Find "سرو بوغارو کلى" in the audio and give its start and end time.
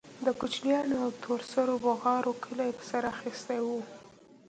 1.51-2.67